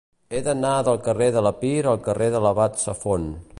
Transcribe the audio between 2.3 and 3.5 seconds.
de l'Abat Safont.